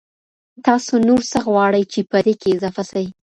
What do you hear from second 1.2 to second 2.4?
څه غواړئ چي پدې